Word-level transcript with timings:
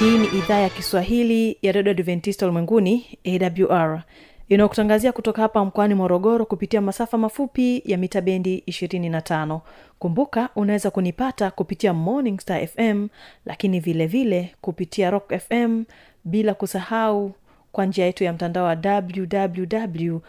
hii 0.00 0.18
ni 0.18 0.26
idhaa 0.26 0.58
ya 0.58 0.68
kiswahili 0.68 1.56
ya 1.62 1.72
redio 1.72 1.90
adventista 1.90 2.46
ulimwenguni 2.46 3.18
awr 3.24 4.02
inayokutangazia 4.48 5.12
kutoka 5.12 5.42
hapa 5.42 5.64
mkoani 5.64 5.94
morogoro 5.94 6.44
kupitia 6.46 6.80
masafa 6.80 7.18
mafupi 7.18 7.82
ya 7.84 7.98
mita 7.98 8.20
bendi 8.20 8.62
25 8.68 9.60
kumbuka 9.98 10.48
unaweza 10.56 10.90
kunipata 10.90 11.50
kupitia 11.50 11.92
morning 11.92 12.40
star 12.40 12.66
fm 12.66 13.08
lakini 13.46 13.80
vile 13.80 14.06
vile 14.06 14.54
kupitia 14.60 15.10
rock 15.10 15.32
fm 15.38 15.84
bila 16.24 16.54
kusahau 16.54 17.32
kwa 17.72 17.86
njia 17.86 18.04
yetu 18.06 18.24
ya 18.24 18.32
mtandao 18.32 18.64
wa 18.64 18.76
www 18.84 20.20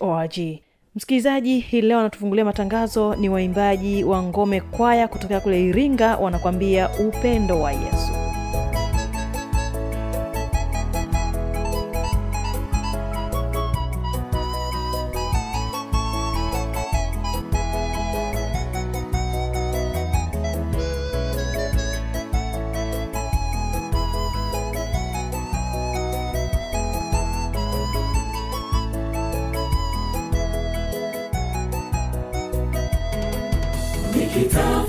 org. 0.00 0.38
Msikilizaji 0.96 1.58
hii 1.60 1.80
leo 1.80 1.98
anatufungulia 1.98 2.44
matangazo 2.44 3.14
ni 3.14 3.28
waimbaji 3.28 4.04
wa 4.04 4.22
ngome 4.22 4.60
kwaya 4.60 5.08
kutokea 5.08 5.40
kule 5.40 5.64
iringa 5.64 6.16
wanakwambia 6.16 6.88
upendo 7.08 7.60
wa 7.60 7.72
yesu 7.72 8.12
Kita 34.38 34.87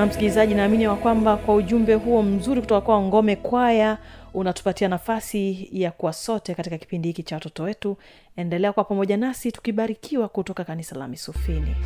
na 0.00 0.06
msikilizaji 0.06 0.54
naamini 0.54 0.88
wa 0.88 0.96
kwamba 0.96 1.36
kwa 1.36 1.54
ujumbe 1.54 1.94
huo 1.94 2.22
mzuri 2.22 2.60
kutoka 2.60 2.80
kwa 2.80 3.00
ngome 3.02 3.36
kwaya 3.36 3.98
unatupatia 4.34 4.88
nafasi 4.88 5.68
ya 5.72 5.90
kuwa 5.90 6.12
sote 6.12 6.54
katika 6.54 6.78
kipindi 6.78 7.08
hiki 7.08 7.22
cha 7.22 7.36
watoto 7.36 7.62
wetu. 7.62 7.96
Endelea 8.36 8.72
kwa 8.72 8.84
pamoja 8.84 9.16
nasi 9.16 9.52
tukibarikiwa 9.52 10.28
kutoka 10.28 10.64
kanisa 10.64 10.96
la 10.96 11.08
misufini 11.08 11.76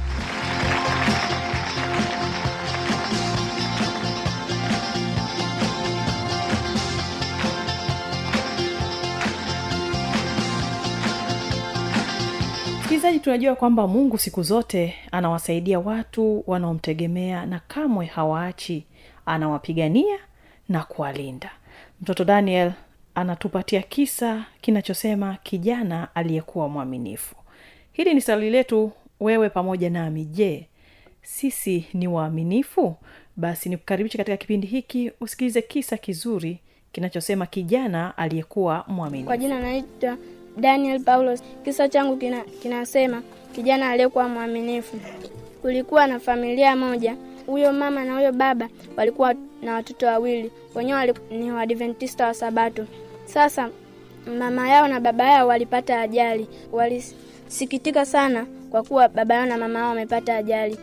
msikilizaji 13.04 13.24
tunajua 13.24 13.56
kwamba 13.56 13.86
mungu 13.88 14.18
siku 14.18 14.42
zote 14.42 14.94
anawasaidia 15.12 15.80
watu 15.80 16.44
wanaomtegemea 16.46 17.46
na 17.46 17.60
kamwe 17.68 18.06
hawaachi. 18.06 18.86
Anawapigania 19.26 20.18
na 20.68 20.82
kuwalinda. 20.84 21.50
Mtoto 22.02 22.24
daniel 22.24 22.72
anatupatia 23.14 23.82
kisa 23.82 24.44
kinachosema 24.60 25.36
kijana 25.42 26.14
aliyekuwa 26.14 26.68
mwaminifu. 26.68 27.34
Hili 27.92 28.14
ni 28.14 28.20
swali 28.20 28.50
letu 28.50 28.92
wewe 29.20 29.48
pamoja 29.50 29.90
nami. 29.90 30.24
Je 30.24 30.68
sisi 31.22 31.86
ni 31.94 32.08
waaminifu? 32.08 32.96
Basi 33.36 33.68
nikukaribisha 33.68 34.18
katika 34.18 34.36
kipindi 34.36 34.66
hiki 34.66 35.12
usikilize 35.20 35.62
kisa 35.62 35.96
kizuri 35.96 36.58
kinachosema 36.92 37.46
kijana 37.46 38.18
aliyekuwa 38.18 38.84
mwaminifu. 38.88 39.26
Kwa 39.26 39.36
jina 39.36 39.60
naitwa 39.60 40.16
Daniel 40.56 41.00
Paulos. 41.00 41.42
Kisa 41.64 41.88
changu 41.88 42.16
kina, 42.16 42.40
kinasema 42.62 43.22
kijana 43.52 43.90
aliyekuwa 43.90 44.28
mwaminifu. 44.28 44.96
Kulikuwa 45.62 46.06
na 46.06 46.20
familia 46.20 46.76
moja, 46.76 47.16
huyo 47.46 47.72
mama 47.72 48.04
na 48.04 48.14
huyo 48.14 48.32
baba 48.32 48.68
walikuwa 48.96 49.34
na 49.62 49.74
watoto 49.74 50.06
wawili, 50.06 50.50
wenyewe 50.74 51.14
ni 51.30 51.52
Waadventista 51.52 52.26
wa 52.26 52.34
Sabato. 52.34 52.86
Sasa 53.24 53.70
mama 54.38 54.68
yao 54.68 54.88
na 54.88 55.00
baba 55.00 55.24
yao 55.30 55.48
walipata 55.48 56.00
ajali, 56.00 56.46
walisikitika 56.72 58.06
sana 58.06 58.46
kwa 58.70 58.82
kuwa 58.82 59.08
baba 59.08 59.34
yao 59.34 59.46
na 59.46 59.56
mama 59.58 59.78
yao 59.78 59.88
wamepata 59.88 60.36
ajali. 60.36 60.78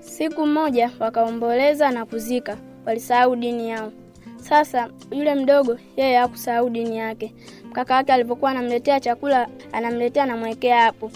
Siku 0.00 0.46
moja 0.46 0.90
wakaomboleza 1.00 1.90
na 1.90 2.06
kuzika, 2.06 2.56
walisahau 2.86 3.36
dini 3.36 3.70
yao. 3.70 3.92
Sasa 4.36 4.88
yule 5.10 5.34
mdogo 5.34 5.78
yeye 5.96 6.16
hakusahau 6.16 6.70
dini 6.70 6.96
yake. 6.98 7.34
Kaka 7.76 7.94
yake 7.94 8.12
alipokuwa 8.12 8.50
anamletea 8.50 9.00
chakula, 9.00 9.48
anamletea 9.72 10.22
anamwekea 10.22 10.80
hapo. 10.82 11.10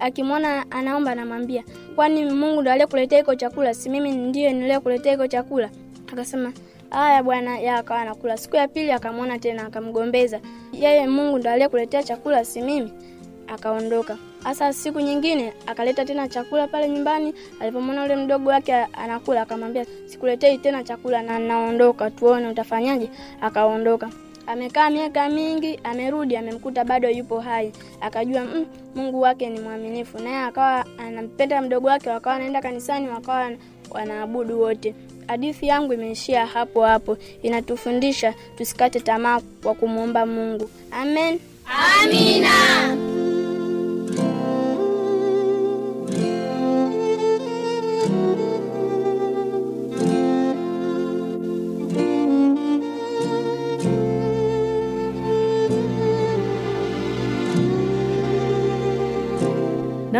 Akimwona 0.00 0.70
anaomba, 0.70 1.10
anamwambia 1.12 1.64
kwani 1.96 2.24
Mungu 2.24 2.60
ndo 2.62 2.70
aliyekuletea 2.70 3.18
iko 3.18 3.34
chakula, 3.34 3.74
si 3.74 3.88
mimi 3.90 4.10
ndiye 4.12 4.52
niliyekuletea 4.52 5.12
iko 5.12 5.26
chakula? 5.26 5.70
Akasema 6.12 6.52
haya 6.90 7.22
bwana, 7.22 7.58
ya 7.58 7.76
akawa 7.76 8.00
anakula. 8.00 8.36
Siku 8.36 8.56
ya 8.56 8.68
pili 8.68 8.92
akamwona 8.92 9.38
tena, 9.38 9.66
akamgombeza 9.66 10.40
yeye, 10.72 11.06
Mungu 11.08 11.38
ndo 11.38 11.50
aliyekuletea 11.50 12.02
chakula, 12.02 12.44
si 12.44 12.60
mimi 12.62 12.92
akaondoka. 13.46 14.16
Hasa 14.44 14.72
siku 14.72 15.00
nyingine 15.00 15.52
akaleta 15.66 16.04
tena 16.04 16.28
chakula 16.28 16.66
pale 16.68 16.88
nyumbani. 16.88 17.34
Alipomwona 17.60 18.02
yule 18.02 18.16
mdogo 18.16 18.50
wake 18.50 18.74
anakula, 18.74 19.42
akamwambia 19.42 19.86
sikuletei 20.06 20.58
tena 20.58 20.84
chakula 20.84 21.22
na 21.22 21.38
naondoka, 21.38 22.10
tuone 22.10 22.48
utafanyaje. 22.48 23.10
Akaondoka. 23.40 24.10
Amekaa 24.46 24.90
miaka 24.90 25.28
mingi, 25.28 25.80
amerudi, 25.84 26.36
amemkuta 26.36 26.84
bado 26.84 27.10
yupo 27.10 27.40
hai. 27.40 27.72
Akajua 28.00 28.40
mm, 28.44 28.66
Mungu 28.94 29.20
wake 29.20 29.50
ni 29.50 29.60
mwaminifu, 29.60 30.18
naye 30.18 30.36
akawa 30.36 30.86
anampenda 30.98 31.62
mdogo 31.62 31.88
wake, 31.88 32.10
wakawa 32.10 32.32
wanaenda 32.34 32.62
kanisani, 32.62 33.08
wakawa 33.08 33.50
wanaabudu 33.90 34.60
wote. 34.60 34.94
Hadithi 35.26 35.66
yangu 35.66 35.92
imeishia 35.92 36.46
hapo 36.46 36.82
hapo, 36.84 37.16
inatufundisha 37.42 38.34
tusikate 38.56 39.00
tamaa 39.00 39.40
kwa 39.62 39.74
kumwomba 39.74 40.26
Mungu. 40.26 40.70
Amen. 40.90 41.38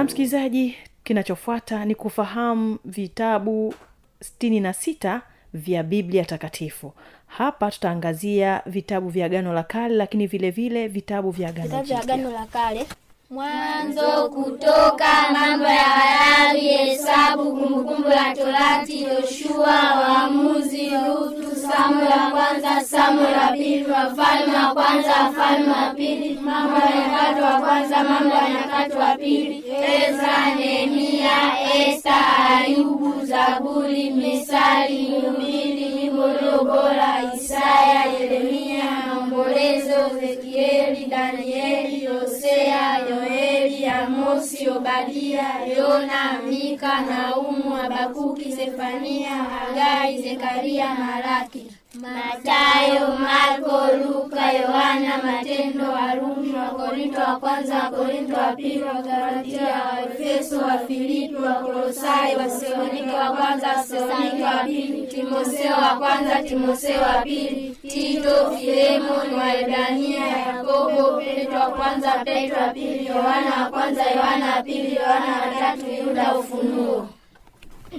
Na 0.04 0.06
msikilizaji 0.06 0.76
kinachofuata 1.04 1.84
ni 1.84 1.94
kufahamu 1.94 2.78
vitabu 2.84 3.74
sitini 4.20 4.60
na 4.60 4.72
sita 4.72 5.22
vya 5.54 5.82
biblia 5.82 6.24
takatifu 6.24 6.92
hapa 7.26 7.70
tutaangazia 7.70 8.62
vitabu 8.66 9.08
vya 9.08 9.26
agano 9.26 9.52
la 9.52 9.62
kale 9.62 9.94
lakini 9.94 10.26
vile 10.26 10.50
vile 10.50 10.88
vitabu 10.88 11.30
vya 11.30 11.48
agano 11.48 11.64
Vitabu 11.68 11.86
vya 11.86 12.00
Agano 12.02 12.30
la 12.30 12.46
Kale. 12.46 12.86
Mwanzo, 13.30 14.28
Kutoka, 14.34 15.06
Mambo 15.32 15.64
ya 15.64 15.84
Walawi, 15.96 16.60
Hesabu, 16.60 17.44
Kumbukumbu 17.56 18.08
la 18.08 18.34
Torati, 18.36 19.02
Yoshua, 19.02 19.74
Waamuzi, 20.00 20.90
Ruthu, 20.90 21.56
Samueli 21.56 22.08
wa 22.10 22.30
kwanza, 22.30 22.80
Samueli 22.84 23.34
wa 23.38 23.48
pili, 23.48 23.86
Wafalme 23.92 24.56
wa 24.56 24.74
kwanza, 24.74 25.10
Wafalme 25.22 25.68
wa 25.72 25.94
pili, 25.94 26.38
Mambo 26.42 26.76
ya 26.76 26.90
Nyakati 26.96 27.40
wa 27.40 27.60
kwanza, 27.60 28.04
Mambo 28.04 28.34
ya 28.34 28.48
Nyakati 28.50 28.96
wa 28.96 29.16
pili, 29.16 29.64
Ezra, 29.98 30.54
Nehemia, 30.56 31.30
Esta, 31.74 32.14
Ayubu, 32.58 33.26
Zaburi, 33.26 34.10
Misali, 34.10 35.08
Mhubiri, 35.08 35.84
Nyimbo 35.94 36.28
iliyo 36.28 36.64
bora, 36.64 37.22
Isaya, 37.36 38.04
Yeremia, 38.20 39.13
Maombolezo, 39.34 40.16
Ezekieli, 40.16 41.06
Danieli, 41.10 42.06
Hosea, 42.06 42.98
Yoeli, 43.08 43.84
Amosi, 43.86 44.68
Obadia, 44.68 45.66
Yona, 45.76 46.40
Mika, 46.48 47.00
Naumu, 47.00 47.70
Habakuki, 47.74 48.52
Sefania, 48.52 49.44
Hagai, 49.44 50.22
Zekaria, 50.22 50.94
Malaki. 50.94 51.66
Matayo, 52.00 53.18
Marko, 53.18 53.86
Luka, 54.02 54.52
Yohana, 54.52 55.22
Matendo, 55.22 55.84
Warumi, 55.92 56.52
Wakorinto 56.52 57.20
wa 57.20 57.36
kwanza, 57.40 57.74
Wakorinto 57.74 58.34
wa 58.36 58.52
pili, 58.52 58.82
Wagalatia, 58.82 59.82
Waefeso, 59.96 60.58
Wafilipi, 60.58 61.34
Wakolosai, 61.34 62.36
Wathesalonike 62.36 63.10
wa 63.16 63.30
kwanza, 63.36 63.68
Wathesalonike 63.68 64.42
wa 64.42 64.64
pili, 64.64 65.06
Timotheo 65.06 65.72
wa 65.72 65.96
kwanza, 65.98 66.42
Timotheo 66.42 67.02
wa 67.02 67.22
pili, 67.22 67.76
Tito, 67.82 68.50
Filemoni, 68.58 69.34
Waebrania, 69.34 70.26
Yakobo, 70.26 71.20
Petro 71.20 71.58
wa 71.60 71.70
kwanza, 71.70 72.12
Petro 72.24 72.62
wa 72.62 72.68
pili, 72.68 73.06
Yohana 73.06 73.64
wa 73.64 73.70
kwanza, 73.70 74.02
Yohana 74.10 74.56
wa 74.56 74.62
pili, 74.62 74.94
Yohana 74.96 75.32
wa 75.40 75.60
tatu, 75.60 75.86
Yuda, 76.06 76.34
Ufunuo. 76.34 77.08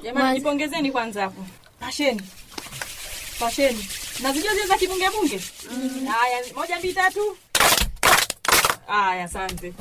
jamani 0.04 0.38
jipongezeni 0.40 0.92
kwanza 0.92 1.22
hapo 1.22 1.46
pasheni 1.80 2.22
pasheni. 3.40 3.88
Nazijua 4.24 4.54
zile 4.54 4.68
za 4.68 4.78
kibungebunge 4.78 5.40
haya 6.08 6.38
moja 6.56 6.78
mbili 6.80 6.94
tatu. 6.94 7.38
Haya 8.88 9.24
asante. 9.24 9.74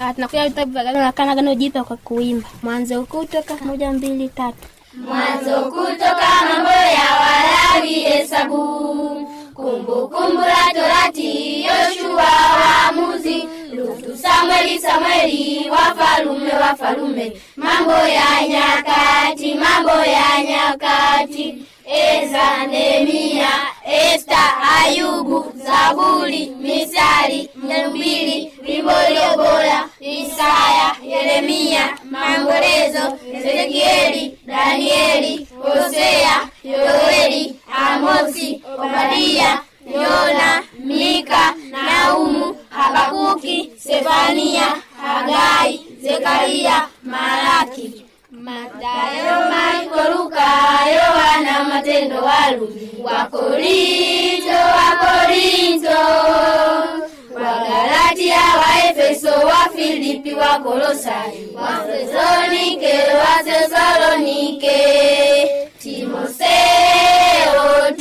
Ah, 0.00 0.14
tunakuja 0.14 0.48
vitabu 0.48 0.72
vya 0.72 0.80
Agano 0.80 1.00
la 1.00 1.12
Kale 1.12 1.30
Agano 1.30 1.54
Jipya 1.54 1.84
kwa 1.84 1.96
kuimba. 1.96 2.48
Mwanzo 2.62 3.02
Kutoka 3.04 3.54
moja 3.64 3.92
mbili 3.92 4.28
tatu. 4.28 4.58
Mwanzo 4.94 5.60
kutoka 5.70 6.28
mambo 6.48 6.70
ya 6.70 7.08
Walawi, 7.20 7.94
Hesabu, 7.94 9.28
Kumbukumbu 9.54 10.40
la 10.40 10.72
Torati, 10.74 11.62
Yoshua, 11.64 12.24
Waamuzi, 12.60 13.48
Lutu, 13.72 14.16
Samweli, 14.18 14.78
Samweli, 14.78 15.70
Wafalume, 15.70 16.52
Wafalume, 16.52 17.42
Mambo 17.56 17.92
ya 17.92 18.48
Nyakati, 18.48 19.54
Mambo 19.54 19.90
ya 19.90 20.44
Nyakati, 20.44 21.62
Ezra, 21.90 22.66
Nehemia, 22.66 23.48
Esta, 23.82 24.60
Ayubu, 24.84 25.52
Zaburi, 25.56 26.52
Misali, 26.60 27.48
Mhubiri, 27.56 28.52
Wimbo 28.62 28.92
ulio 29.08 29.36
bora, 29.36 29.88
Isaya, 30.00 30.96
Yeremia, 31.02 31.96
Maombolezo, 32.10 33.16
Ezekieli, 33.32 34.38
Danieli, 34.46 35.48
Hosea, 35.62 36.50
Yoeli, 36.62 37.56
Amosi, 37.72 38.62
Obadia, 38.76 39.62
Yona, 39.86 40.62
Mika, 40.84 41.54
Naumu, 41.72 42.54
Habakuki, 42.70 43.72
Sefania, 43.78 44.82
Hagai, 45.00 45.80
Zekaria, 46.02 46.86
Malaki. 47.02 48.07
Matayo, 48.48 49.36
Marko, 49.52 50.00
Luka, 50.08 50.48
Yohana, 50.96 51.54
Matendo, 51.68 52.18
Warumi, 52.24 52.96
Wakorinto, 53.04 54.60
Wakorinto, 54.78 56.00
Wagalatia, 57.36 58.40
Waefeso, 58.60 59.32
Wafilipi, 59.48 60.32
Wakolosai, 60.34 61.52
Wathesalonike, 61.54 62.94
Wathesalonike, 63.20 64.78
Timotheo 65.78 66.38
Timoseo, 66.38 67.92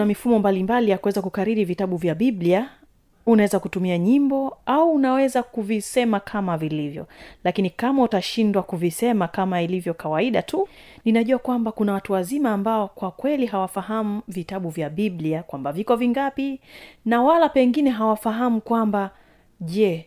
kuna 0.00 0.06
mifumo 0.06 0.38
mbalimbali 0.38 0.90
ya 0.90 0.98
kuweza 0.98 1.22
kukariri 1.22 1.64
vitabu 1.64 1.96
vya 1.96 2.14
biblia 2.14 2.70
unaweza 3.26 3.58
kutumia 3.60 3.98
nyimbo 3.98 4.58
au 4.66 4.92
unaweza 4.92 5.42
kuvisema 5.42 6.20
kama 6.20 6.58
vilivyo. 6.58 7.06
Lakini 7.44 7.70
kama 7.70 8.02
utashindwa 8.02 8.62
kuvisema 8.62 9.28
kama 9.28 9.62
ilivyo 9.62 9.94
kawaida 9.94 10.42
tu 10.42 10.68
ninajua 11.04 11.38
kwamba 11.38 11.72
kuna 11.72 11.92
watu 11.92 12.12
wazima 12.12 12.50
ambao 12.52 12.88
kwa 12.88 13.10
kweli 13.10 13.46
hawafahamu 13.46 14.22
vitabu 14.28 14.68
vya 14.68 14.90
biblia 14.90 15.42
kwamba 15.42 15.72
viko 15.72 15.96
vingapi 15.96 16.60
na 17.04 17.22
wala 17.22 17.48
pengine 17.48 17.90
hawafahamu 17.90 18.60
kwamba 18.60 19.10
je 19.60 20.06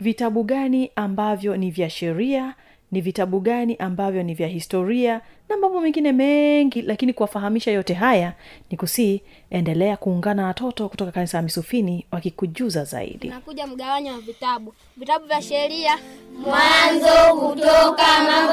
vitabu 0.00 0.44
gani 0.44 0.90
ambavyo 0.96 1.56
ni 1.56 1.70
vya 1.70 1.90
sheria 1.90 2.54
ni 2.92 3.00
vitabu 3.00 3.40
gani 3.40 3.76
ambavyo 3.76 4.22
ni 4.22 4.34
vya 4.34 4.48
historia 4.48 5.20
na 5.48 5.56
mambo 5.56 5.80
mengine 5.80 6.12
mengi 6.12 6.82
lakini 6.82 7.12
kuwafahamisha 7.12 7.70
yote 7.70 7.94
haya 7.94 8.32
ni 8.70 8.76
kusii 8.76 9.20
endelea 9.50 9.96
kuungana 9.96 10.42
na 10.42 10.48
watoto 10.48 10.88
kutoka 10.88 11.12
kanisa 11.12 11.38
la 11.38 11.42
misufini 11.42 12.06
wakikujuza 12.12 12.84
zaidi. 12.84 13.28
Nakuja 13.28 13.66
mgawanyo 13.66 14.12
wa 14.12 14.20
vitabu. 14.20 14.74
Vitabu 14.96 15.26
vya 15.26 15.42
sheria. 15.42 15.98
Mwanzo, 16.38 17.36
Kutoka, 17.40 18.06
Mambo 18.32 18.52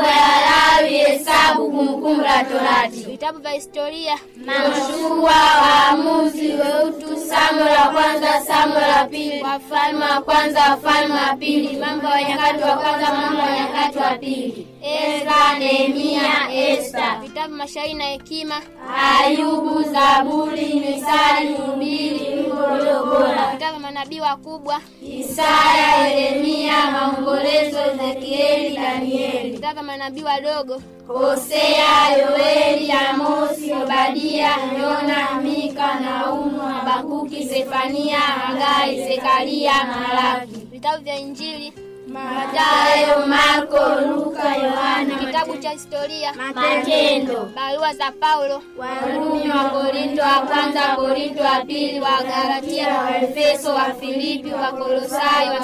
Hesabu, 1.55 1.71
Kumbukumbu 1.71 2.21
la 2.21 2.43
Torati, 2.43 3.03
vitabu 3.11 3.39
vya 3.39 3.51
historia. 3.51 4.17
Mashua, 4.45 5.31
Waamuzi, 5.61 6.47
Weutu, 6.47 7.17
Samueli 7.17 7.75
wa 7.75 7.91
kwanza, 7.93 8.41
Samueli 8.47 8.91
wa 8.99 9.05
pili, 9.05 9.41
Wafalme 9.43 10.05
wa 10.05 10.21
kwanza, 10.21 10.59
Wafalme 10.61 11.13
wa 11.15 11.35
pili, 11.35 11.77
Mambo 11.77 12.07
ya 12.07 12.21
Nyakati 12.29 12.63
wa 12.63 12.77
kwanza, 12.77 13.13
Mambo 13.13 13.41
ya 13.41 13.59
Nyakati 13.59 13.97
wa 13.97 14.11
pili, 14.17 14.67
Ezra, 14.85 15.57
Nehemia, 15.59 16.53
Esta, 16.53 17.19
vitabu 17.21 17.55
mashairi 17.55 17.93
na 17.93 18.03
hekima. 18.03 18.61
Ayubu, 18.95 19.83
Zaburi, 19.83 20.73
Misali, 20.79 21.49
Mhubiri, 21.49 22.35
Mgorogora, 22.47 23.51
vitabu 23.51 23.79
manabii 23.79 24.19
wakubwa. 24.19 24.81
Isaya, 25.19 26.07
Yeremia, 26.07 26.91
Maombolezo, 26.91 27.77
Ezekieli, 27.93 28.75
Danieli, 28.77 29.51
vitabu 29.51 29.83
manabii 29.83 30.23
wadogo. 30.23 30.81
Hosea, 31.07 32.17
Yoeli, 32.17 32.91
Amosi, 32.91 33.73
Obadia, 33.73 34.49
Yona, 34.81 35.41
Mika, 35.43 35.99
Naumu, 35.99 36.59
Habakuki, 36.61 37.45
Sefania, 37.45 38.19
Hagai, 38.19 38.95
Zekaria, 39.07 39.73
Malaki, 39.83 40.55
vitabu 40.71 41.03
vya 41.03 41.17
injili 41.19 41.73
Matayo, 42.15 43.27
Marko, 43.27 43.83
Luka, 44.07 44.55
Yohana, 44.55 45.15
kitabu 45.19 45.57
cha 45.57 45.69
historia. 45.69 46.31
Matendo, 46.55 47.51
barua 47.55 47.93
za 47.93 48.11
paulo. 48.11 48.61
Warumi, 48.77 49.49
wa 49.49 49.69
Korinto 49.69 50.21
wa 50.21 50.39
kwanza, 50.47 50.81
Korinto 50.95 51.43
wa 51.43 51.65
pili, 51.65 51.99
wa 51.99 52.23
Galatia, 52.23 52.87
wa 52.97 53.17
Efeso, 53.17 53.73
wa 53.75 53.93
Filipi, 53.93 54.49
wa 54.53 54.71
kwanza, 54.71 55.59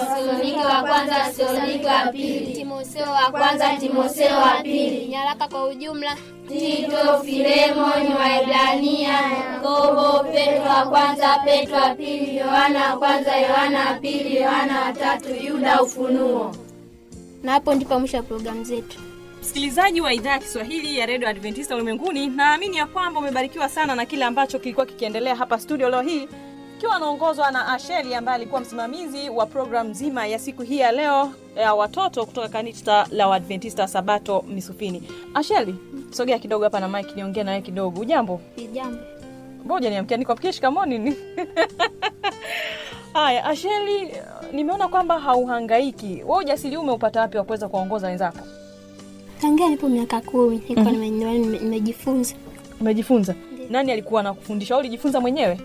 wa 0.66 0.84
wa 1.88 2.12
pili, 2.12 2.54
timotheo 2.54 3.12
wa 3.12 3.32
kwanza. 3.32 3.78
Timotheo 3.80 4.38
wa 4.38 4.62
pili, 4.64 5.08
nyaraka 5.08 5.48
kwa 5.48 5.66
ujumla 5.68 6.18
Tito, 6.52 7.24
Filemoni, 7.26 8.14
Waebrania, 8.20 9.10
Yakobo, 9.14 10.24
Petro 10.32 10.70
wa 10.70 10.86
kwanza, 10.86 11.40
Petro 11.46 11.78
wa 11.78 11.96
pili, 11.96 12.38
Yohana 12.38 12.90
wa 12.92 12.98
kwanza, 13.00 13.36
Yohana 13.38 13.80
wa 13.90 13.94
pili, 13.94 14.36
Yohana 14.36 14.82
wa 14.82 14.94
tatu, 14.94 15.30
Yuda, 15.48 15.82
Ufunuo. 15.82 16.56
na 17.44 17.52
hapo 17.52 17.74
ndipo 17.74 18.00
mwisho 18.00 18.18
wa 18.18 18.24
programu 18.24 18.64
zetu 18.64 19.00
msikilizaji 19.42 20.02
wa 20.02 20.14
idhaa 20.14 20.30
ya 20.32 20.40
kiswahili 20.40 20.98
ya 20.98 21.06
redio 21.06 21.28
adventista 21.30 21.76
ulimwenguni 21.76 22.28
naamini 22.28 22.78
ya 22.78 22.86
kwamba 22.86 23.20
umebarikiwa 23.20 23.70
sana 23.70 23.96
na 23.96 24.06
kile 24.06 24.26
ambacho 24.26 24.60
kilikuwa 24.60 24.86
kikiendelea 24.86 25.36
hapa 25.36 25.60
studio 25.60 25.90
leo 25.90 26.02
hii 26.02 26.28
ikiwa 26.82 26.96
anaongozwa 26.96 27.52
na 27.52 27.68
asheli 27.68 28.16
ambaye 28.16 28.36
alikuwa 28.36 28.62
msimamizi 28.62 29.30
wa 29.30 29.46
programu 29.46 29.90
nzima 29.90 30.28
ya 30.28 30.40
siku 30.40 30.62
hii 30.62 30.78
ya 30.78 30.92
leo 30.92 31.32
ya 31.56 31.74
watoto 31.74 32.26
kutoka 32.26 32.50
kanisa 32.50 33.08
la 33.12 33.28
Waadventista 33.28 33.88
sabato 33.88 34.46
misufini. 34.48 35.04
Asheli 35.34 35.76
sogea 36.10 36.40
kidogo 36.40 36.64
hapa 36.64 36.80
na 36.80 36.88
mike 36.88 37.14
niongee 37.16 37.44
nawe 37.44 37.62
kidogo. 37.62 38.02
Ujambo 38.02 38.42
jambo 38.74 38.98
ngoja 39.66 39.90
niamkia 39.90 40.18
nikuamkie 40.18 40.54
shikamoo 40.54 40.86
nini 40.86 41.16
haya 43.14 43.46
asheli 43.46 44.12
nimeona 44.52 44.88
kwamba 44.88 45.20
hauhangaiki. 45.20 46.24
Wewe 46.26 46.38
ujasiri 46.38 46.78
umeupata 46.78 47.22
wapi 47.22 47.38
wa 47.38 47.44
kuweza 47.44 47.70
kuwaongoza 47.70 48.08
wenzako? 48.08 48.40
Tangia 49.42 49.70
nipo 49.70 49.90
miaka 49.90 50.22
kumi 50.22 50.58
nilikuwa 50.70 50.92
nime- 50.92 51.60
nimejifunza. 51.60 52.36
Umejifunza? 52.82 53.36
Nani 53.70 53.92
alikuwa 53.92 54.22
anakufundisha? 54.22 54.74
Au 54.74 54.80
ulijifunza 54.80 55.22
mwenyewe 55.22 55.60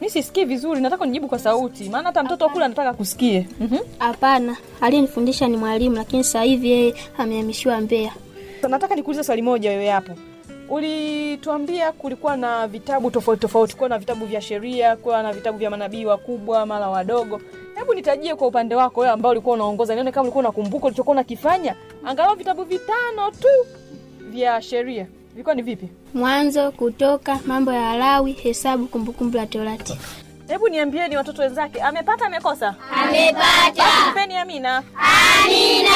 mi 0.00 0.10
sisikii 0.10 0.44
vizuri 0.44 0.80
nataka 0.80 1.02
unijibu 1.02 1.28
kwa 1.28 1.38
sauti. 1.38 1.88
Maana 1.88 2.06
hata 2.08 2.22
mtoto 2.22 2.48
kule 2.48 2.64
anataka 2.64 2.92
kusikie. 2.92 3.48
Mm-hmm. 3.60 3.78
hapana 3.98 4.56
aliyenifundisha 4.80 5.48
ni 5.48 5.56
mwalimu 5.56 5.96
lakini 5.96 6.24
sasa 6.24 6.42
hivi 6.42 6.70
yeye 6.70 6.94
amehamishiwa 7.18 7.80
mbea 7.80 8.12
nataka 8.68 8.94
nikuulize 8.96 9.24
swali 9.24 9.42
moja 9.42 9.70
wewe 9.70 9.88
hapo. 9.88 10.12
Ulituambia 10.68 11.92
kulikuwa 11.92 12.36
na 12.36 12.66
vitabu 12.68 13.10
tofauti 13.10 13.40
tofauti 13.40 13.76
kuwa 13.76 13.88
na 13.88 13.98
vitabu 13.98 14.26
vya 14.26 14.40
sheria 14.40 14.96
kuwa 14.96 15.22
na 15.22 15.32
vitabu 15.32 15.58
vya 15.58 15.70
manabii 15.70 16.04
wakubwa 16.04 16.66
mara 16.66 16.88
wadogo. 16.88 17.40
Hebu 17.74 17.94
nitajie 17.94 18.34
kwa 18.34 18.46
upande 18.46 18.74
wako 18.74 19.00
wewe 19.00 19.12
ambao 19.12 19.30
ulikuwa 19.32 19.54
unaongoza 19.54 19.94
nione 19.94 20.12
kama 20.12 20.22
ulikuwa 20.22 20.40
unakumbuka 20.40 20.86
ulichokuwa 20.86 21.12
unakifanya. 21.12 21.74
Angalau 22.04 22.36
vitabu 22.36 22.64
vitano 22.64 23.30
tu 23.30 23.48
vya 24.30 24.62
sheria 24.62 25.06
vilikuwa 25.38 25.54
ni 25.54 25.62
vipi? 25.62 25.88
Mwanzo 26.14 26.72
kutoka 26.72 27.38
mambo 27.46 27.72
ya 27.72 27.90
alawi 27.90 28.32
hesabu 28.32 28.86
kumbukumbu 28.86 29.36
la 29.36 29.46
torati. 29.46 29.98
Hebu 30.48 30.68
niambieni 30.68 31.16
watoto 31.16 31.42
wenzake 31.42 31.80
amepata 31.82 32.26
amekosa? 32.26 32.74
Amepata. 32.94 33.84
Basi 34.14 34.34
amina. 34.34 34.82
Amina. 35.44 35.90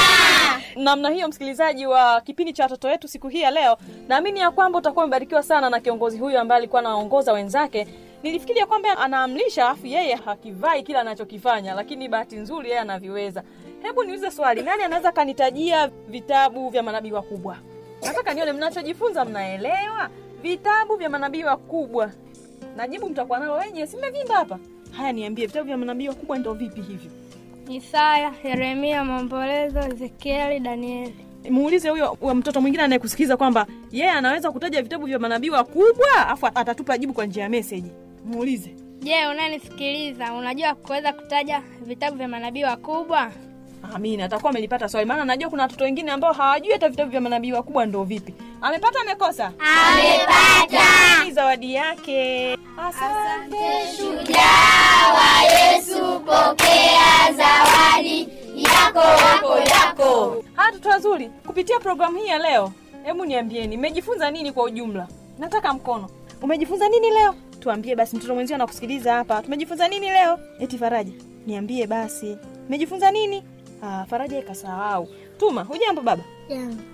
namna 0.76 1.10
hiyo 1.10 1.28
msikilizaji 1.28 1.86
wa 1.86 2.20
kipindi 2.20 2.52
cha 2.52 2.62
watoto 2.62 2.88
wetu 2.88 3.08
siku 3.08 3.28
hii 3.28 3.40
ya 3.40 3.50
leo 3.50 3.76
naamini 4.08 4.40
ya 4.40 4.50
kwamba 4.50 4.78
utakuwa 4.78 5.04
umebarikiwa 5.04 5.42
sana 5.42 5.70
na 5.70 5.80
kiongozi 5.80 6.18
huyu 6.18 6.38
ambaye 6.38 6.58
alikuwa 6.58 6.80
anaongoza 6.80 7.32
wenzake. 7.32 7.86
Nilifikiria 8.22 8.66
kwamba 8.66 8.98
anaamlisha 8.98 9.68
afu 9.68 9.86
yeye 9.86 10.14
hakivai 10.14 10.82
kila 10.82 11.00
anachokifanya 11.00 11.74
lakini 11.74 12.08
bahati 12.08 12.36
nzuri 12.36 12.68
yeye 12.68 12.80
anaviweza. 12.80 13.42
Hebu 13.82 14.04
niulize 14.04 14.30
swali 14.30 14.62
nani 14.62 14.82
anaweza 14.82 15.12
kanitajia 15.12 15.90
vitabu 16.08 16.68
vya 16.68 16.82
manabii 16.82 17.12
wakubwa 17.12 17.56
nataka 18.02 18.34
nione 18.34 18.52
mnachojifunza 18.52 19.24
mnaelewa? 19.24 20.08
Vitabu 20.42 20.96
vya 20.96 21.08
manabii 21.10 21.44
wakubwa. 21.44 22.10
Najibu 22.76 23.08
mtakuwa 23.08 23.38
nalo 23.38 23.54
wenyewe 23.54 23.86
simevimba 23.86 24.34
hapa? 24.34 24.58
Haya 24.90 25.12
niambie 25.12 25.46
vitabu 25.46 25.66
vya 25.66 25.76
manabii 25.76 26.08
wakubwa 26.08 26.38
ndo 26.38 26.52
vipi 26.54 26.80
hivyo? 26.80 27.10
Isaya 27.68 28.32
yeremia 28.44 29.04
maombolezo 29.04 29.80
ezekieli 29.80 30.60
danieli. 30.60 31.14
Muulize 31.50 31.88
huyo 31.88 32.16
mtoto 32.34 32.60
mwingine 32.60 32.82
anayekusikiliza 32.82 33.36
kwamba 33.36 33.66
yeye 33.92 34.10
anaweza 34.10 34.50
kutaja 34.50 34.82
vitabu 34.82 35.06
vya 35.06 35.18
manabii 35.18 35.50
wakubwa 35.50 36.28
afu 36.28 36.46
atatupa 36.46 36.98
jibu 36.98 37.12
kwa 37.12 37.26
njia 37.26 37.42
ya 37.42 37.48
meseji. 37.48 37.90
Muulize. 38.24 38.74
Je 39.02 39.26
unayenisikiliza 39.26 40.32
unajua 40.32 40.74
kuweza 40.74 41.12
kutaja 41.12 41.62
vitabu 41.86 42.16
vya 42.16 42.28
manabii 42.28 42.64
wakubwa 42.64 43.30
amina 43.94 44.24
atakuwa 44.24 44.50
amelipata 44.50 44.88
swali. 44.88 45.06
Maana 45.06 45.24
najua 45.24 45.50
kuna 45.50 45.62
watoto 45.62 45.84
wengine 45.84 46.10
ambao 46.10 46.32
hawajui 46.32 46.72
hata 46.72 46.88
vitabu 46.88 47.10
vya 47.10 47.20
manabii 47.20 47.52
wakubwa 47.52 47.86
ndo 47.86 48.04
vipi. 48.04 48.34
Amepata 48.62 49.00
amekosa? 49.00 49.52
Amepata. 49.58 51.32
Zawadi 51.32 51.74
yake. 51.74 52.52
Asante 52.88 53.96
Shujaa 53.96 55.12
wa 55.14 55.52
Yesu, 55.52 56.20
pokea 56.20 57.32
zawadi 57.36 58.28
yako 58.56 58.98
yako 59.00 59.58
yako. 59.58 60.42
haya 60.54 60.66
watoto 60.72 60.88
wazuri 60.88 61.28
kupitia 61.46 61.78
programu 61.80 62.18
hii 62.18 62.26
ya 62.26 62.38
leo 62.38 62.72
hebu 63.04 63.24
niambieni 63.24 63.76
mmejifunza 63.76 64.30
nini 64.30 64.52
kwa 64.52 64.64
ujumla? 64.64 65.08
Nataka 65.38 65.72
mkono. 65.74 66.10
Umejifunza 66.42 66.88
nini 66.88 67.10
leo? 67.10 67.34
Tuambie 67.60 67.96
basi 67.96 68.16
mtoto 68.16 68.34
mwenzio 68.34 68.54
anakusikiliza 68.56 69.12
hapa. 69.14 69.42
Tumejifunza 69.42 69.88
nini 69.88 70.10
leo? 70.10 70.38
Eti 70.60 70.78
faraja 70.78 71.12
niambie 71.46 71.86
basi. 71.86 72.36
Umejifunza 72.68 73.10
nini 73.10 73.42
ah, 73.82 74.04
faraja 74.10 74.38
ikasahau. 74.38 75.08
Tuma 75.38 75.62
hujambo 75.62 76.02
baba? 76.02 76.22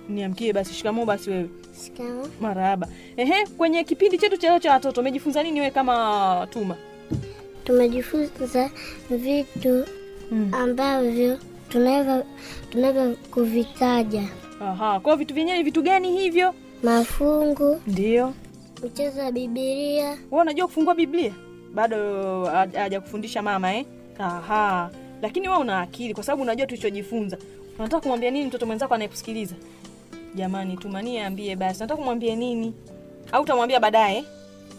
Niamkie 0.09 0.53
basi 0.53 0.73
shikamoo 0.73 1.05
basi 1.05 1.29
wewe. 1.29 1.49
Marahaba. 2.41 2.87
Ehe 3.17 3.45
kwenye 3.57 3.83
kipindi 3.83 4.17
chetu 4.17 4.37
cha 4.37 4.49
leo 4.49 4.59
cha 4.59 4.71
watoto 4.71 5.01
umejifunza 5.01 5.43
nini 5.43 5.59
wewe 5.59 5.71
kama 5.71 6.47
tuma? 6.49 6.75
Tumejifunza 7.63 8.69
vitu 9.09 9.85
ambavyo 10.51 11.37
tunaweza 11.69 12.23
tunaweza 12.69 13.15
kuvitaja. 13.31 14.23
Aha 14.61 14.99
kwa 14.99 15.15
vitu 15.15 15.33
vyenyewe 15.33 15.57
ni 15.57 15.63
vitu 15.63 15.81
gani 15.81 16.17
hivyo? 16.17 16.53
Mafungu. 16.83 17.81
Ndio. 17.87 18.33
Kucheza 18.81 19.31
bibilia 19.31 20.09
wewe 20.09 20.41
unajua 20.41 20.67
kufungua 20.67 20.95
biblia? 20.95 21.33
Bado 21.73 21.97
ha- 22.45 22.67
hajakufundisha 22.73 23.41
mama 23.41 23.73
eh? 23.75 23.85
aha 24.19 24.89
lakini 25.21 25.47
wewe 25.47 25.59
una 25.59 25.81
akili 25.81 26.13
kwa 26.13 26.23
sababu 26.23 26.41
unajua 26.41 26.65
tulichojifunza. 26.67 27.37
Unataka 27.79 28.01
kumwambia 28.01 28.31
nini 28.31 28.45
mtoto 28.45 28.65
mwenzako 28.65 28.93
anayekusikiliza? 28.93 29.55
Jamani 30.35 30.77
tumanie 30.77 31.25
ambie 31.25 31.55
basi. 31.55 31.77
Unataka 31.79 31.97
kumwambia 31.97 32.35
nini? 32.35 32.73
Au 33.31 33.41
utamwambia 33.43 33.79
baadaye? 33.79 34.25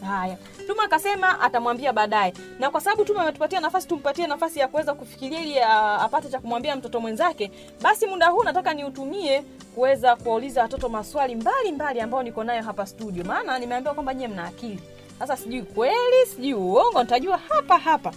Haya. 0.07 0.37
Tuma 0.67 0.83
akasema 0.83 1.41
atamwambia 1.41 1.93
baadaye. 1.93 2.33
Na 2.59 2.71
kwa 2.71 2.81
sababu 2.81 3.05
tuma 3.05 3.23
ametupatia 3.23 3.61
nafasi 3.61 3.89
tumpatie 3.89 4.27
nafasi 4.27 4.59
ya 4.59 4.69
kuweza 4.69 4.95
kufikiria 4.95 5.41
ili 5.41 5.59
apate 6.01 6.29
cha 6.29 6.39
kumwambia 6.41 6.77
mtoto 6.77 7.01
mwenzake 7.01 7.51
basi 7.83 8.07
muda 8.07 8.27
huu 8.27 8.43
nataka 8.45 8.75
niutumie 8.75 9.43
kuweza 9.75 10.17
kuwauliza 10.17 10.63
watoto 10.63 10.89
maswali 10.89 11.35
mbalimbali 11.35 11.73
mbali 11.73 12.01
ambayo 12.01 12.23
niko 12.23 12.45
nayo 12.45 12.63
hapa 12.63 12.87
studio. 12.87 13.25
Maana 13.25 13.59
nimeambiwa 13.59 13.95
kwamba 13.95 14.15
nyie 14.15 14.29
mna 14.29 14.45
akili. 14.45 14.79
Sasa 15.19 15.37
sijui 15.37 15.63
kweli 15.63 16.27
sijui 16.35 16.55
uongo 16.55 17.03
nitajua 17.03 17.37
hapa 17.49 17.79
hapa. 17.79 18.13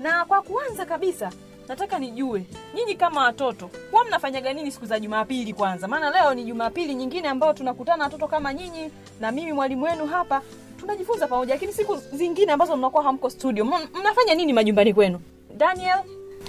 Na 0.00 0.24
kwa 0.24 0.42
kuanza 0.42 0.86
kabisa 0.86 1.32
nataka 1.68 1.98
nijue 1.98 2.42
nyinyi 2.74 2.94
kama 2.94 3.22
watoto 3.24 3.70
huwa 3.90 4.04
mnafanyaga 4.04 4.52
nini 4.52 4.70
siku 4.70 4.86
za 4.86 5.00
jumapili 5.00 5.52
kwanza? 5.52 5.88
Maana 5.88 6.10
leo 6.10 6.34
ni 6.34 6.44
jumapili 6.44 6.94
nyingine 6.94 7.28
ambayo 7.28 7.52
tunakutana 7.52 8.04
watoto 8.04 8.28
kama 8.28 8.54
nyinyi 8.54 8.90
na 9.20 9.32
mimi 9.32 9.52
mwalimu 9.52 9.84
wenu 9.84 10.06
hapa. 10.06 10.42
Tunajifunza 10.80 11.26
pamoja 11.26 11.54
lakini 11.54 11.72
siku 11.72 11.96
zingine 12.12 12.52
ambazo 12.52 12.76
mnakuwa 12.76 13.02
hamko 13.02 13.30
studio 13.30 13.64
m- 13.64 14.00
mnafanya 14.00 14.34
nini 14.34 14.52
majumbani 14.52 14.94
kwenu? 14.94 15.20
Daniel? 15.56 15.98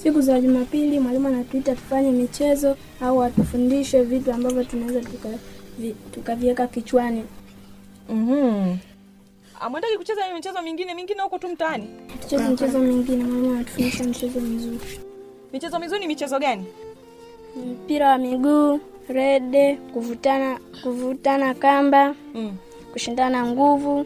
Siku 0.04 0.22
za 0.22 0.42
Jumapili 0.42 1.00
mwalimu 1.00 1.28
anatuita 1.28 1.76
tufanye 1.76 2.12
michezo 2.12 2.78
au 3.02 3.24
atufundishe 3.24 4.02
vitu 4.04 4.32
ambavyo 4.34 4.64
tunaweza 4.64 5.00
tuka- 5.02 5.38
vi- 5.80 5.96
tukaviweka 6.12 6.68
kichwani. 6.68 7.24
mm-hmm. 8.10 8.78
amwendaki 9.60 9.98
kucheza 9.98 10.22
michezo 10.36 10.62
mingine 10.62 10.94
mingine 10.94 11.22
huko 11.22 11.38
tu 11.40 11.48
mtaani? 11.50 11.88
Tucheze 12.22 12.48
michezo 12.48 12.80
mingine, 12.80 13.24
mwalimu 13.24 13.54
anatufundisha 13.56 14.04
michezo 14.04 14.40
mizuri, 14.40 14.80
michezo 15.54 15.80
mizuri 15.80 16.00
ni 16.02 16.08
michezo 16.08 16.40
gani? 16.40 16.66
Mpira 17.56 18.10
wa 18.10 18.18
miguu, 18.18 18.80
rede, 19.10 19.76
kuvutana 19.94 20.60
kuvutana 20.84 21.54
kamba, 21.54 22.16
mm. 22.36 22.56
kushindana 22.94 23.46
nguvu, 23.46 24.06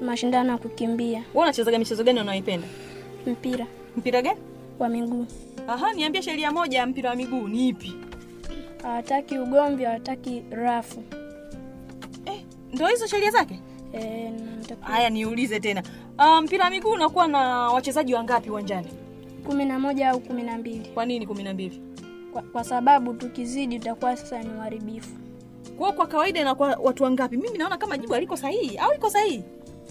mashindano 0.00 0.52
ya 0.52 0.58
kukimbia, 0.58 1.18
wewe 1.34 1.42
unachezaga 1.44 1.78
michezo 1.78 2.04
gani 2.04 2.20
unaoipenda 2.20 2.66
mpira. 3.26 3.66
Mpira 3.96 4.22
gani? 4.22 4.40
Wa 4.78 4.88
miguu. 4.88 5.26
aha 5.68 5.92
niambie 5.92 6.22
sheria 6.22 6.50
moja 6.50 6.78
ya 6.78 6.86
mpira 6.86 7.10
wa 7.10 7.16
miguu 7.16 7.48
ni 7.48 7.68
ipi? 7.68 7.92
Hawataki 8.82 9.38
ugomvi, 9.38 9.84
hawataki 9.84 10.42
rafu. 10.50 11.02
eh, 12.26 12.40
ndo 12.72 12.86
hizo 12.86 13.06
sheria 13.06 13.30
zake? 13.30 13.60
E, 13.94 14.32
haya 14.80 15.10
niulize 15.10 15.60
tena. 15.60 15.82
Uh, 16.18 16.38
mpira 16.40 16.64
wa 16.64 16.70
miguu 16.70 16.90
unakuwa 16.90 17.26
na 17.28 17.38
wachezaji 17.70 18.14
wangapi 18.14 18.50
uwanjani 18.50 18.86
kumi 19.44 19.64
na 19.64 19.78
moja 19.78 20.10
au 20.10 20.20
kumi 20.20 20.42
na 20.42 20.58
mbili? 20.58 20.88
Kwa 20.94 21.06
nini 21.06 21.26
kumi 21.26 21.42
na 21.42 21.54
mbili? 21.54 21.80
Kwa, 22.32 22.42
kwa 22.42 22.64
sababu 22.64 23.14
tukizidi 23.14 23.78
tutakuwa 23.78 24.16
sasa 24.16 24.42
ni 24.42 24.48
uharibifu. 24.54 25.10
kwa 25.78 25.92
kwa 25.92 26.06
kawaida 26.06 26.40
inakuwa 26.40 26.78
watu 26.82 27.02
wangapi? 27.04 27.36
Mimi 27.36 27.58
naona 27.58 27.76
kama 27.76 27.98
jibu 27.98 28.14
aliko 28.14 28.36
sahihi. 28.36 28.76
Au 28.76 28.94
iko 28.94 29.10
sahihi? 29.10 29.42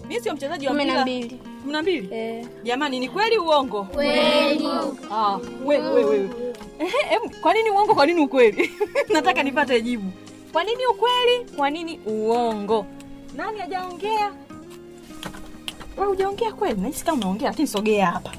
Mi 0.08 0.20
sio 0.20 0.34
mchezaji 0.34 0.66
wa 0.66 0.72
na 0.74 0.84
mpira 0.84 1.02
mbili. 1.02 1.40
Kumi 1.60 1.72
na 1.72 1.82
mbili? 1.82 2.08
E, 2.12 2.46
jamani 2.64 3.00
ni 3.00 3.08
kweli 3.08 3.38
uongo? 3.38 3.84
Kweli. 3.84 4.66
Ah, 5.10 5.38
we, 5.64 5.78
we, 5.78 6.04
we. 6.04 6.30
Ehe, 6.78 7.18
kwa 7.40 7.54
nini 7.54 7.70
uongo 7.70 7.94
kwa 7.94 8.06
nini 8.06 8.20
ukweli? 8.20 8.70
Nataka 9.14 9.42
nipate 9.42 9.80
jibu. 9.80 10.10
Kwa 10.52 10.64
nini 10.64 10.86
ukweli 10.86 11.50
kwa 11.56 11.70
nini 11.70 12.00
uongo? 12.06 12.86
Nani 13.36 13.58
hajaongea? 13.58 14.32
We 15.96 16.06
hujaongea 16.06 16.52
kweli? 16.52 16.80
Nahisi 16.80 17.04
kama 17.04 17.16
unaongea 17.18 17.48
lakini 17.48 17.68
sogea 17.68 18.06
hapa 18.06 18.30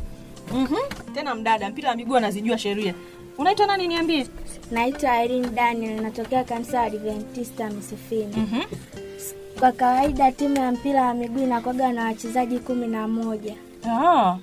mm-hmm. 0.53 1.13
tena 1.13 1.36
mdada 1.36 1.69
mpira 1.69 1.89
wa 1.89 1.95
miguu 1.95 2.15
anazijua 2.15 2.58
sheria 2.58 2.93
unaitwa 3.38 3.67
nani 3.67 3.88
niambie 3.88 4.27
Naitwa 4.71 5.23
Irene 5.23 5.47
Daniel, 5.47 6.01
natokea 6.01 6.43
kanisa 6.43 6.77
la 6.77 6.84
Adventista 6.84 7.69
Msufini. 7.69 8.34
mm-hmm. 8.38 8.63
Kwa 9.60 9.71
kawaida 9.71 10.31
timu 10.31 10.55
ya 10.58 10.71
mpira 10.71 11.01
wa 11.01 11.13
miguu 11.13 11.39
inakuwaga 11.43 11.91
na 11.93 12.03
wachezaji 12.03 12.60
kumi 12.60 12.88
na 12.88 13.08
moja 13.08 13.55
ah, 13.89 14.38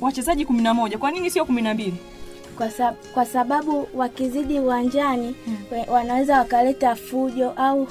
wachezaji 0.00 0.44
kumi 0.46 0.62
na 0.62 0.74
moja 0.74 0.98
kwa 0.98 1.10
nini 1.10 1.30
sio 1.30 1.44
kumi 1.44 1.62
na 1.62 1.74
mbili 1.74 1.94
kwa, 2.56 2.70
sab 2.70 2.94
kwa 3.14 3.26
sababu 3.26 3.88
wakizidi 3.94 4.60
uwanjani 4.60 5.34
hmm. 5.44 5.56
wanaweza 5.94 6.38
wakaleta 6.38 6.96
fujo 6.96 7.50
au 7.50 7.88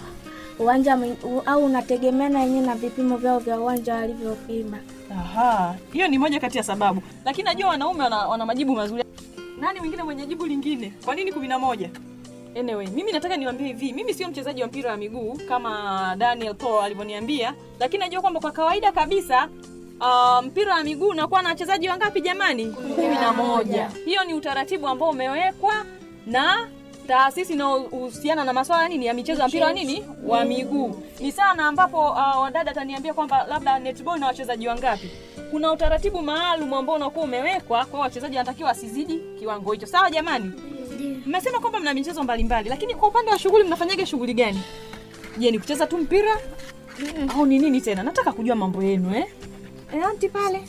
uwanja 0.60 0.98
au 1.46 1.66
unategemeana 1.66 2.40
yenyewe 2.44 2.66
na 2.66 2.76
vipimo 2.76 3.18
vyao 3.18 3.40
vya 3.40 3.60
uwanja 3.60 3.96
walivyopima. 3.96 4.78
Aha, 5.20 5.76
hiyo 5.94 6.08
ni 6.08 6.18
moja 6.18 6.40
kati 6.40 6.58
ya 6.58 6.64
sababu, 6.64 7.04
lakini 7.26 7.46
najua 7.46 7.70
wanaume 7.70 8.04
wana, 8.04 8.18
wana 8.18 8.46
majibu 8.46 8.76
mazuri. 8.76 9.04
Nani 9.60 9.80
mwingine 9.80 10.04
mwenye 10.04 10.26
jibu 10.26 10.46
lingine? 10.46 10.94
Kwa 11.06 11.16
nini 11.16 11.32
kumi 11.32 11.48
na 11.48 11.60
moja? 11.60 11.90
Anyway, 12.60 12.88
mimi 12.88 13.12
nataka 13.12 13.38
niwaambie 13.38 13.68
hivi, 13.68 13.94
mimi 13.94 14.14
sio 14.14 14.28
mchezaji 14.28 14.62
wa 14.62 14.68
mpira 14.68 14.92
wa 14.92 14.98
miguu 14.98 15.40
kama 15.48 16.16
Daniel 16.18 16.56
Paul 16.56 16.84
alivyoniambia, 16.84 17.54
lakini 17.80 18.00
najua 18.04 18.22
kwamba 18.22 18.40
kwa 18.40 18.52
kawaida 18.52 18.92
kabisa 18.92 19.50
uh, 20.02 20.46
mpira 20.46 20.74
wa 20.76 20.84
miguu 20.84 21.08
unakuwa 21.08 21.42
na 21.42 21.50
wachezaji 21.50 21.90
wangapi 21.90 22.22
jamani? 22.22 22.66
kumi 22.66 23.16
na 23.16 23.34
moja. 23.34 23.90
Hiyo 24.06 24.24
ni 24.24 24.34
utaratibu 24.34 24.88
ambao 24.88 25.10
umewekwa 25.10 25.74
na 26.26 26.68
taasisi 27.08 27.54
inayohusiana 27.54 28.44
na 28.44 28.54
masuala 28.54 28.88
nini 28.88 29.06
ya 29.06 29.14
michezo 29.14 29.42
ya 29.42 29.48
mpira 29.48 29.66
wa 29.66 29.74
nini 29.74 30.06
wa 30.26 30.46
miguu. 30.46 31.04
Ni 31.20 31.32
sana 31.32 31.68
ambapo 31.68 32.10
uh, 32.12 32.42
wadada 32.42 32.72
ataniambia 32.72 33.14
kwamba 33.14 33.46
labda 33.50 33.80
netball 33.80 34.20
na 34.20 34.28
wachezaji 34.28 34.68
wangapi. 34.68 35.12
Kuna 35.52 35.72
utaratibu 35.72 36.22
maalum 36.22 36.74
ambao 36.74 36.96
unakuwa 36.96 37.26
umewekwa 37.26 37.86
kwa 37.86 38.00
wachezaji 38.00 38.38
wanatakiwa 38.38 38.70
wasizidi 38.70 39.20
kiwango 39.40 39.72
hicho. 39.72 39.86
Sawa 39.88 40.12
jamani? 40.12 40.52
Mmesema 41.26 41.60
kwamba 41.60 41.80
mna 41.80 41.94
michezo 41.94 42.24
mbalimbali, 42.24 42.70
lakini 42.70 42.96
kwa 42.96 43.08
upande 43.08 43.32
wa 43.32 43.40
shughuli 43.40 43.64
mnafanyaga 43.64 44.06
shughuli 44.06 44.34
gani? 44.34 44.62
Je, 45.38 45.52
ni 45.52 45.60
kucheza 45.60 45.88
tu 45.88 45.98
mpira 45.98 46.38
au 47.36 47.46
ni 47.46 47.60
nini 47.60 47.82
tena? 47.82 48.04
Nataka 48.04 48.32
kujua 48.32 48.56
mambo 48.56 48.84
yenu 48.84 49.16
eh. 49.16 49.26
Eh, 49.94 50.06
anti 50.08 50.30
pale 50.30 50.62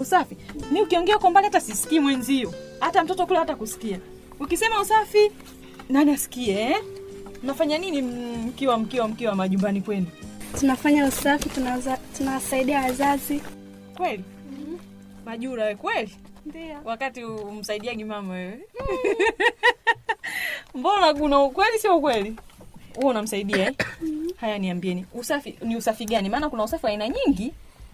usafi. 0.00 0.36
Ni 0.70 0.82
ukiongea 0.82 1.18
kwa 1.18 1.30
mbali 1.30 1.46
hata 1.46 1.60
sisikii 1.60 2.00
mwenzio, 2.00 2.54
hata 2.80 3.04
mtoto 3.04 3.26
kule 3.26 3.38
hata 3.38 3.56
kusikia. 3.56 3.98
Ukisema 4.40 4.80
usafi, 4.80 5.32
nani 5.88 6.10
asikie 6.12 6.60
eh? 6.60 6.76
Mnafanya 7.42 7.78
nini 7.78 8.02
mkiwa 8.02 8.78
mkiwa 8.78 9.08
mkiwa 9.08 9.34
majumbani 9.34 9.80
kwenu? 9.80 10.06
tunafanya 10.60 11.06
usafi, 11.06 11.48
tunawasaidia 12.16 12.80
wazazi. 12.80 13.42
Kweli 13.96 14.24
Majura 15.24 15.64
we 15.64 15.74
kweli? 15.76 16.16
Ndio. 16.46 16.78
Wakati 16.84 17.24
umsaidiagi 17.24 18.04
mama 18.04 18.32
wewe 18.34 18.58
mbona 20.74 21.14
kuna 21.14 21.40
ukweli 21.40 21.78
sio 21.78 21.96
ukweli? 21.96 22.36
Wewe 22.96 23.10
unamsaidia 23.10 23.66
eh? 23.66 23.74
Haya, 24.36 24.58
niambieni 24.58 25.06
usafi 25.14 25.58
ni 25.62 25.76
usafi 25.76 26.04
gani? 26.04 26.28
Maana 26.28 26.50
kuna 26.50 26.64
usafi 26.64 26.86
wa 26.86 26.92
aina 26.92 27.08
nyingi. 27.08 27.52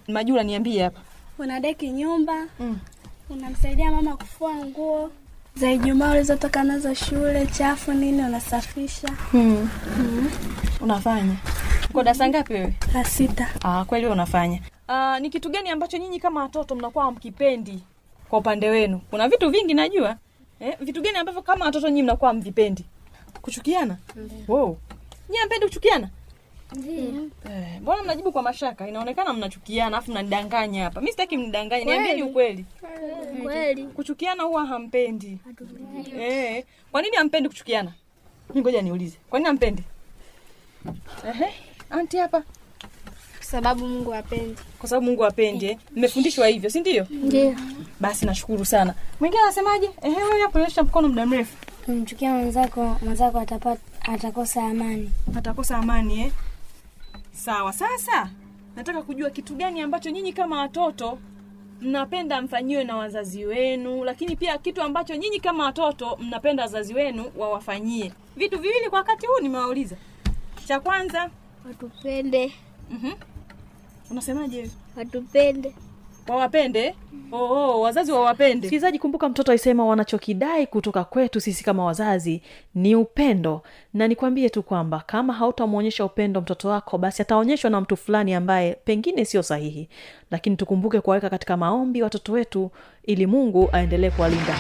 Majura, 0.09 0.43
niambie 0.43 0.83
hapa. 0.83 1.01
Unadeki 1.39 1.91
nyumba, 1.91 2.47
Mm. 2.61 2.79
unamsaidia 3.31 3.91
mama 3.91 4.17
kufua 4.17 4.55
nguo 4.55 5.11
za 5.59 5.71
Ijumaa 5.73 6.11
ulizotoka 6.11 6.65
nazo 6.65 6.95
shule, 6.95 7.47
chafu 7.47 7.93
nini, 7.93 8.23
unasafisha. 8.23 9.09
Unafanya 10.81 11.37
uko 11.91 12.03
darasa 12.03 12.29
ngapi 12.29 12.53
wewe? 12.53 12.75
La 12.95 13.05
sita, 13.05 13.49
Ah, 13.65 13.85
kweli 13.85 14.07
unafanya. 14.07 14.61
Ah, 14.89 15.21
ni 15.21 15.31
kitu 15.31 15.49
gani 15.51 15.71
ambacho 15.71 15.99
nyinyi 15.99 16.21
kama 16.21 16.43
watoto 16.43 16.75
mnakuwa 16.75 17.05
hamkipendi 17.05 17.83
kwa 18.29 18.39
upande 18.39 18.69
wenu? 18.71 19.01
Kuna 19.11 19.29
vitu 19.29 19.51
vingi 19.51 19.75
najua. 19.75 20.17
Eh, 20.61 20.77
vitu 20.81 21.03
gani 21.03 21.17
ambavyo 21.19 21.43
kama 21.43 21.65
watoto 21.65 21.89
nyinyi 21.89 22.03
mnakuwa 22.03 22.31
hamvipendi? 22.31 22.85
Kuchukiana? 23.43 23.97
Wow. 24.49 24.77
Nyinyi 25.29 25.39
hampendi 25.39 25.67
kuchukiana? 25.67 26.09
Eh, 26.77 27.81
mbona 27.81 28.03
mnajibu 28.03 28.33
kwa 28.33 28.43
mashaka? 28.43 28.89
Inaonekana 28.89 29.33
mnachukiana 29.33 29.99
afu 29.99 30.11
mnanidanganya 30.11 30.85
hapa. 30.85 31.01
Mimi 31.01 31.11
sitaki 31.11 31.37
mnidanganye. 31.37 31.85
Niambieni 31.85 32.23
ukweli. 32.23 32.65
Kweli 33.43 33.85
Kuchukiana 33.85 34.43
huwa 34.43 34.67
hampendi. 34.67 35.39
Eh, 36.21 36.65
kwa 36.93 37.03
nini 37.03 37.17
hampendi 37.17 37.49
kuchukiana? 37.49 37.93
Mimi 38.49 38.61
ngoja 38.61 38.83
niulize. 38.83 39.17
Kwa 39.31 39.39
nini 39.39 39.47
hampendi? 39.47 39.83
Ehe, 41.29 41.55
anti 41.91 42.17
hapa. 42.17 42.41
kwa 43.37 43.47
sababu 43.47 43.87
Mungu 43.89 44.11
hapendi. 44.11 44.57
kwa 44.79 44.89
sababu 44.89 45.07
Mungu 45.07 45.25
apende. 45.25 45.79
Mmefundishwa 45.97 46.47
hivyo, 46.49 46.71
si 46.71 46.81
ndio? 46.81 47.07
ndio 47.11 47.57
Basi 48.01 48.27
nashukuru 48.27 48.65
sana. 48.65 48.95
Mwingine 49.21 49.43
anasemaje? 49.43 49.91
Ehe, 50.03 50.17
wewe 50.17 50.41
hapo 50.43 50.59
nyosha 50.61 50.83
mkono 50.83 51.09
muda 51.09 51.27
mrefu. 51.27 51.57
kumchukia 51.85 52.31
mwenzako, 52.35 52.97
mwenzako 53.03 53.39
atapata 53.41 53.81
atakosa 54.03 54.63
amani. 54.63 55.11
Atakosa 55.37 55.77
amani 55.77 56.21
eh? 56.21 56.33
Sawa. 57.39 57.73
Sasa 57.73 58.31
nataka 58.77 59.03
kujua 59.03 59.31
kitu 59.31 59.55
gani 59.55 59.81
ambacho 59.81 60.11
nyinyi 60.11 60.33
kama 60.33 60.59
watoto 60.61 61.19
mnapenda 61.81 62.43
mfanyiwe 62.43 62.85
na 62.85 62.97
wazazi 62.97 63.45
wenu, 63.45 64.05
lakini 64.05 64.37
pia 64.37 64.59
kitu 64.59 64.83
ambacho 64.83 65.15
nyinyi 65.17 65.41
kama 65.41 65.65
watoto 65.65 66.17
mnapenda 66.17 66.63
wazazi 66.63 66.95
wenu 66.95 67.33
wawafanyie. 67.37 68.13
Vitu 68.37 68.59
viwili 68.59 68.91
kwa 68.91 68.99
wakati 68.99 69.27
huu 69.27 69.41
nimewauliza. 69.43 69.97
Cha 70.65 70.81
kwanza 70.81 71.31
Watupende 71.67 72.53
unasemaje 74.11 74.71
watupende 74.97 75.75
wawapende? 76.29 76.95
Oh, 77.33 77.37
oh, 77.39 77.81
wazazi 77.81 78.13
wawapende. 78.13 78.59
Msikilizaji 78.59 78.99
kumbuka 78.99 79.29
mtoto 79.29 79.53
aisema 79.53 79.85
wanachokidai 79.87 80.67
kutoka 80.67 81.05
kwetu 81.05 81.41
sisi 81.41 81.65
kama 81.65 81.85
wazazi 81.85 82.43
ni 82.75 82.95
upendo. 82.95 83.63
Na 83.95 84.09
nikwambie 84.09 84.49
tu 84.51 84.63
kwamba 84.63 85.03
kama 85.07 85.33
hautamwonyesha 85.33 86.05
upendo 86.05 86.41
mtoto 86.41 86.69
wako 86.69 86.99
basi 86.99 87.23
ataonyeshwa 87.23 87.71
na 87.71 87.81
mtu 87.81 87.97
fulani 87.97 88.35
ambaye 88.35 88.75
pengine 88.85 89.25
sio 89.25 89.43
sahihi. 89.43 89.89
Lakini 90.31 90.57
tukumbuke 90.57 91.01
kuwaweka 91.01 91.31
katika 91.31 91.57
maombi 91.57 92.03
watoto 92.03 92.33
wetu 92.33 92.71
ili 93.05 93.27
mungu 93.27 93.69
aendelee 93.73 94.11
kuwalinda 94.11 94.55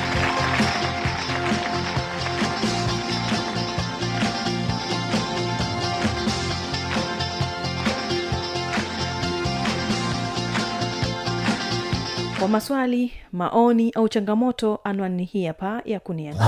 kwa 12.48 12.52
maswali 12.52 13.12
maoni 13.32 13.90
au 13.90 14.08
changamoto 14.08 14.80
anwani 14.84 15.24
hii 15.24 15.46
hapa 15.46 15.82
ya 15.84 16.00
kuniana 16.00 16.38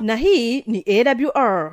na 0.00 0.16
hii 0.16 0.62
ni 0.66 0.84
awr 0.88 1.72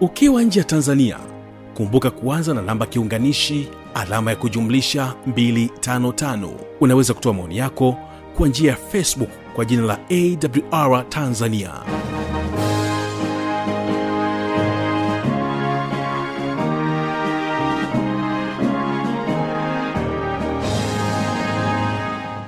ukiwa 0.00 0.42
nje 0.42 0.58
ya 0.60 0.64
tanzania 0.64 1.18
kumbuka 1.76 2.10
kuanza 2.10 2.54
na 2.54 2.62
namba 2.62 2.86
kiunganishi 2.86 3.68
alama 3.94 4.30
ya 4.30 4.36
kujumlisha 4.36 5.14
255 5.28 6.48
unaweza 6.80 7.14
kutoa 7.14 7.32
maoni 7.34 7.56
yako 7.58 7.96
kwa 8.36 8.48
njia 8.48 8.70
ya 8.70 8.76
facebook 8.76 9.30
kwa 9.54 9.64
jina 9.64 9.82
la 9.82 9.98
awr 10.10 11.08
tanzania. 11.08 11.70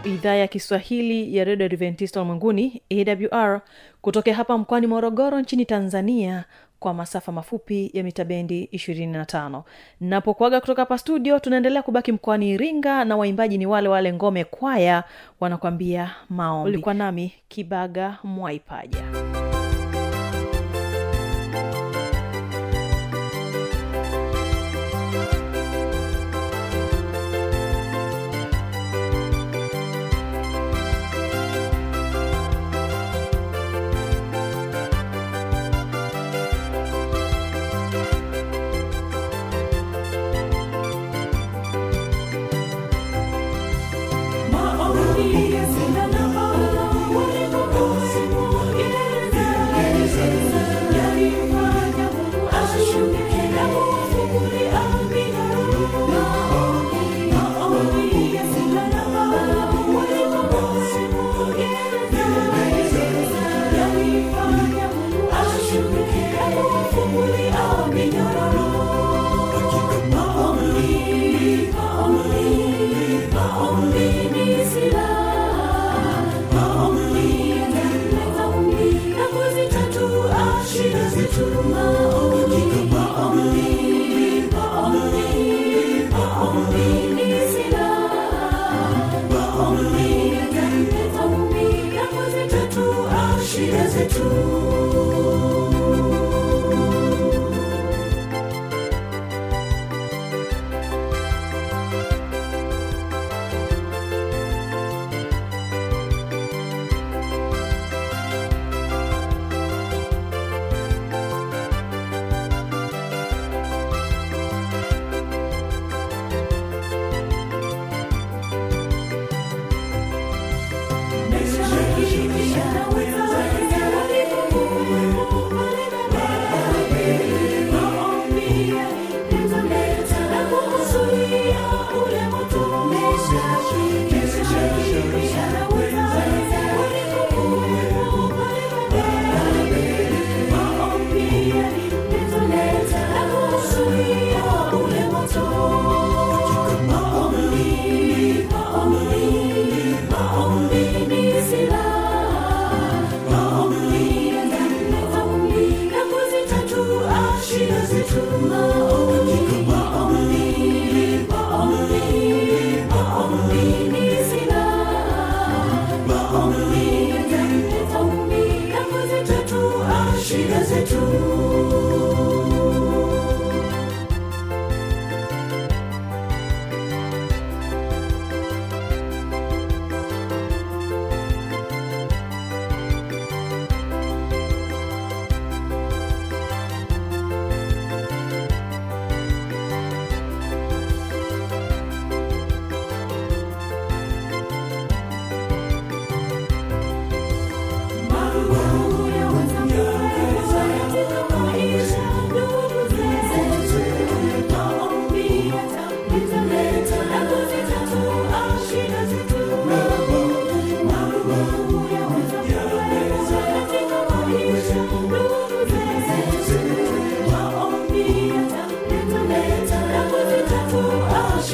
Idhaa 0.04 0.35
ya 0.35 0.46
kiswahili 0.48 1.37
ya 1.37 1.44
redio 1.44 1.66
adventista 1.66 2.20
ulimwenguni 2.20 2.82
awr 2.90 3.61
kutokea 4.00 4.35
hapa 4.35 4.59
mkoani 4.59 4.87
morogoro 4.87 5.40
nchini 5.40 5.64
tanzania 5.64 6.44
kwa 6.80 6.94
masafa 6.94 7.32
mafupi 7.32 7.90
ya 7.94 8.02
mita 8.02 8.24
bendi 8.24 8.68
25 8.72 9.62
napokuaga 10.00 10.60
kutoka 10.60 10.82
hapa 10.82 10.98
studio 10.98 11.38
tunaendelea 11.38 11.82
kubaki 11.82 12.12
mkoani 12.12 12.50
iringa 12.50 13.04
na 13.04 13.16
waimbaji 13.16 13.58
ni 13.58 13.66
wale 13.66 13.88
wale 13.88 14.12
ngome 14.12 14.44
kwaya 14.44 15.04
wanakwambia 15.40 16.10
maombi. 16.30 16.70
Ulikuwa 16.70 16.94
nami 16.94 17.32
kibaga 17.48 18.18
mwaipaja 18.24 19.02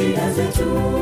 shida 0.02 0.30
zetu. 0.34 1.01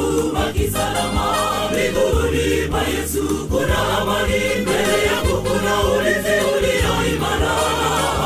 ubaki 0.00 0.68
salama 0.70 1.26
mbinguni 1.72 2.68
pa 2.70 2.80
yesu 2.82 3.48
kuna 3.50 3.98
amani 3.98 4.40
mbele 4.62 4.96
yako 5.06 5.34
kuna 5.46 5.74
ulinzi 5.82 6.36
ulio 6.52 7.14
imara 7.16 7.54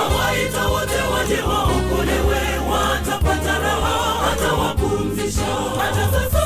awaita 0.03 0.66
wote 0.68 1.01
waje 1.12 1.40
waokolewe 1.48 2.40
watapata 2.70 3.59
raha 3.59 4.33
atawapumzisha 4.33 5.46
hata 5.79 6.05
sasa 6.12 6.42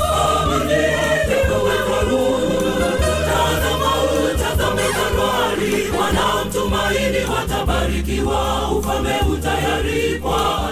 wanaomtumaini 5.99 7.17
watabarikiwa 7.35 8.71
ufame 8.71 9.15
utayari 9.33 10.19
kwa 10.19 10.71